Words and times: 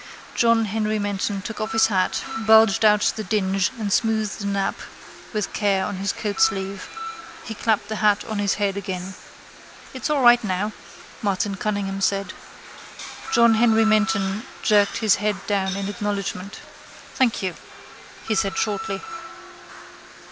John 0.33 0.65
Henry 0.65 0.97
Menton 0.97 1.43
took 1.43 1.61
off 1.61 1.73
his 1.73 1.85
hat, 1.85 2.23
bulged 2.47 2.83
out 2.83 3.01
the 3.15 3.23
dinge 3.23 3.69
and 3.77 3.93
smoothed 3.93 4.39
the 4.39 4.47
nap 4.47 4.73
with 5.31 5.53
care 5.53 5.85
on 5.85 5.97
his 5.97 6.11
coatsleeve. 6.11 6.89
He 7.43 7.53
clapped 7.53 7.87
the 7.87 7.97
hat 7.97 8.23
on 8.27 8.39
his 8.39 8.55
head 8.55 8.77
again. 8.77 9.13
—It's 9.93 10.09
all 10.09 10.23
right 10.23 10.43
now, 10.43 10.71
Martin 11.21 11.53
Cunningham 11.53 12.01
said. 12.01 12.33
John 13.31 13.53
Henry 13.53 13.85
Menton 13.85 14.41
jerked 14.63 14.97
his 14.97 15.17
head 15.17 15.35
down 15.45 15.75
in 15.75 15.87
acknowledgment. 15.87 16.61
—Thank 17.13 17.43
you, 17.43 17.53
he 18.27 18.33
said 18.33 18.57
shortly. 18.57 19.03